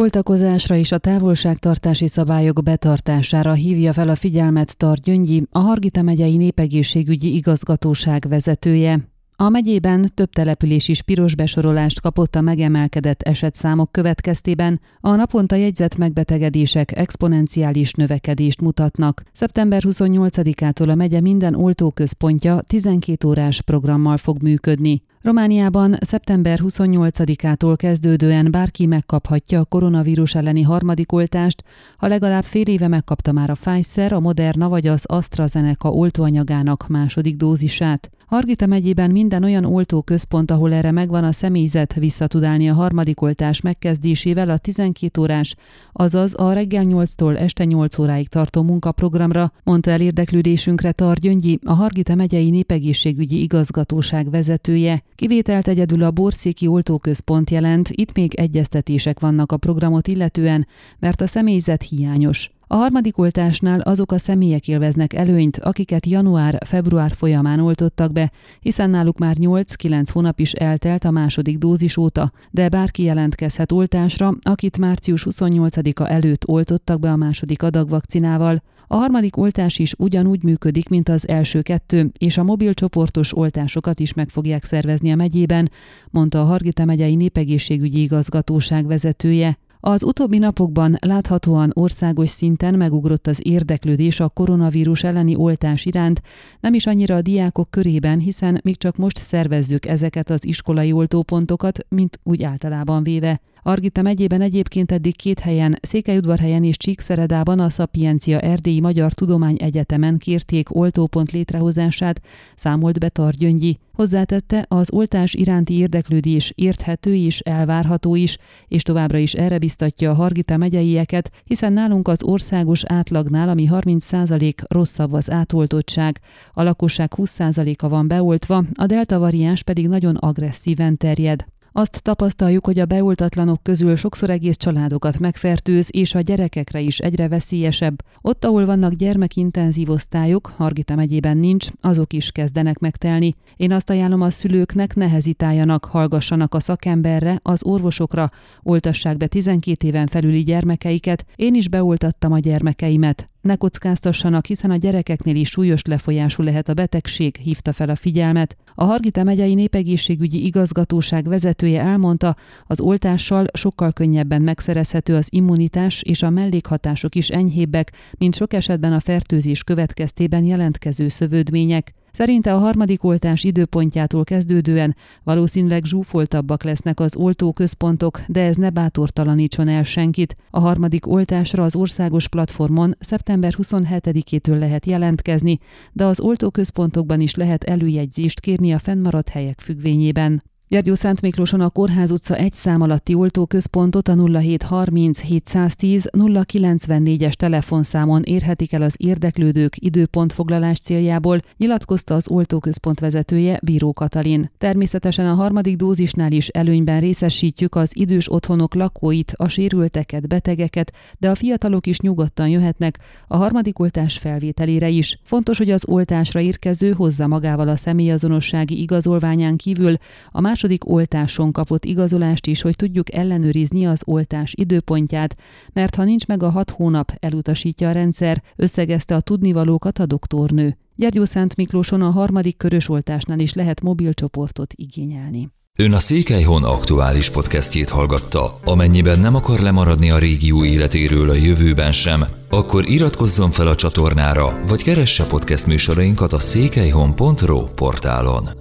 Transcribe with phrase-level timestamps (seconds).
[0.00, 6.36] Oltakozásra és a távolságtartási szabályok betartására hívja fel a figyelmet Tart Gyöngyi, a Hargita megyei
[6.36, 9.08] népegészségügyi igazgatóság vezetője.
[9.36, 15.96] A megyében több település is piros besorolást kapott a megemelkedett esetszámok következtében, a naponta jegyzett
[15.96, 19.22] megbetegedések exponenciális növekedést mutatnak.
[19.32, 25.02] Szeptember 28-ától a megye minden oltóközpontja 12 órás programmal fog működni.
[25.22, 31.64] Romániában szeptember 28-ától kezdődően bárki megkaphatja a koronavírus elleni harmadik oltást,
[31.96, 37.36] ha legalább fél éve megkapta már a Pfizer, a Moderna vagy az AstraZeneca oltóanyagának második
[37.36, 38.10] dózisát.
[38.26, 42.26] Hargita megyében minden olyan oltóközpont, ahol erre megvan a személyzet, vissza
[42.70, 45.54] a harmadik oltás megkezdésével a 12 órás,
[45.92, 51.72] azaz a reggel 8-tól este 8 óráig tartó munkaprogramra, mondta el érdeklődésünkre Tar Gyöngyi, a
[51.72, 55.02] Hargita megyei népegészségügyi igazgatóság vezetője.
[55.20, 60.66] Kivételt egyedül a Borszéki oltóközpont jelent, itt még egyeztetések vannak a programot illetően,
[60.98, 62.50] mert a személyzet hiányos.
[62.72, 69.18] A harmadik oltásnál azok a személyek élveznek előnyt, akiket január-február folyamán oltottak be, hiszen náluk
[69.18, 75.26] már 8-9 hónap is eltelt a második dózis óta, de bárki jelentkezhet oltásra, akit március
[75.30, 78.62] 28-a előtt oltottak be a második adag vakcinával.
[78.86, 84.00] A harmadik oltás is ugyanúgy működik, mint az első kettő, és a mobil csoportos oltásokat
[84.00, 85.70] is meg fogják szervezni a megyében,
[86.10, 89.58] mondta a Hargita megyei népegészségügyi igazgatóság vezetője.
[89.82, 96.22] Az utóbbi napokban láthatóan országos szinten megugrott az érdeklődés a koronavírus elleni oltás iránt,
[96.60, 101.86] nem is annyira a diákok körében, hiszen még csak most szervezzük ezeket az iskolai oltópontokat,
[101.88, 103.40] mint úgy általában véve.
[103.62, 110.18] Argita megyében egyébként eddig két helyen, Székelyudvarhelyen és Csíkszeredában a Szapiencia Erdélyi Magyar Tudomány Egyetemen
[110.18, 112.20] kérték oltópont létrehozását,
[112.56, 113.78] számolt be Targyöngyi.
[113.92, 118.36] Hozzátette, az oltás iránti érdeklődés érthető és elvárható is,
[118.68, 124.52] és továbbra is erre biztatja a Hargita megyeieket, hiszen nálunk az országos átlagnál, ami 30%
[124.68, 126.20] rosszabb az átoltottság.
[126.52, 131.46] A lakosság 20%-a van beoltva, a delta variáns pedig nagyon agresszíven terjed.
[131.72, 137.28] Azt tapasztaljuk, hogy a beoltatlanok közül sokszor egész családokat megfertőz, és a gyerekekre is egyre
[137.28, 138.02] veszélyesebb.
[138.20, 143.34] Ott, ahol vannak gyermekintenzív osztályok, Hargita megyében nincs, azok is kezdenek megtelni.
[143.56, 148.30] Én azt ajánlom a szülőknek, ne hezitáljanak, hallgassanak a szakemberre, az orvosokra,
[148.62, 151.24] oltassák be 12 éven felüli gyermekeiket.
[151.36, 153.29] Én is beoltattam a gyermekeimet.
[153.40, 158.56] Ne kockáztassanak, hiszen a gyerekeknél is súlyos lefolyású lehet a betegség, hívta fel a figyelmet.
[158.74, 162.36] A Hargita megyei népegészségügyi igazgatóság vezetője elmondta,
[162.66, 168.92] az oltással sokkal könnyebben megszerezhető az immunitás és a mellékhatások is enyhébbek, mint sok esetben
[168.92, 171.94] a fertőzés következtében jelentkező szövődmények.
[172.12, 179.68] Szerinte a harmadik oltás időpontjától kezdődően valószínűleg zsúfoltabbak lesznek az oltóközpontok, de ez ne bátortalanítson
[179.68, 180.36] el senkit.
[180.50, 185.58] A harmadik oltásra az országos platformon szeptember 27-től lehet jelentkezni,
[185.92, 190.42] de az oltóközpontokban is lehet előjegyzést kérni a fennmaradt helyek függvényében.
[190.70, 198.22] Gyergyó Szent Miklóson a Kórház utca egy szám alatti oltóközpontot a 0730 710 094-es telefonszámon
[198.22, 204.50] érhetik el az érdeklődők időpontfoglalás céljából, nyilatkozta az oltóközpont vezetője Bíró Katalin.
[204.58, 211.30] Természetesen a harmadik dózisnál is előnyben részesítjük az idős otthonok lakóit, a sérülteket, betegeket, de
[211.30, 215.18] a fiatalok is nyugodtan jöhetnek a harmadik oltás felvételére is.
[215.22, 219.96] Fontos, hogy az oltásra érkező hozza magával a személyazonossági igazolványán kívül
[220.30, 225.36] a más második oltáson kapott igazolást is, hogy tudjuk ellenőrizni az oltás időpontját,
[225.72, 230.76] mert ha nincs meg a hat hónap, elutasítja a rendszer, összegezte a tudnivalókat a doktornő.
[230.96, 235.48] Gyergyó Szent Miklóson a harmadik körös oltásnál is lehet mobilcsoportot igényelni.
[235.78, 238.58] Ön a Székelyhon aktuális podcastjét hallgatta.
[238.64, 244.60] Amennyiben nem akar lemaradni a régió életéről a jövőben sem, akkor iratkozzon fel a csatornára,
[244.66, 248.59] vagy keresse podcast műsorainkat a székelyhon.pro portálon.